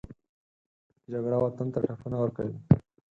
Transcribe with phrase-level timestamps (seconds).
[1.11, 2.57] جګړه وطن ته ټپونه ورکوي